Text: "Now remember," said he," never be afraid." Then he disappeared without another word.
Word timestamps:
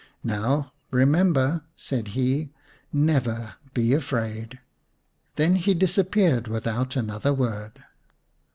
"Now 0.23 0.73
remember," 0.89 1.61
said 1.75 2.07
he," 2.17 2.49
never 2.91 3.53
be 3.75 3.93
afraid." 3.93 4.57
Then 5.35 5.57
he 5.57 5.75
disappeared 5.75 6.47
without 6.47 6.95
another 6.95 7.35
word. 7.35 7.83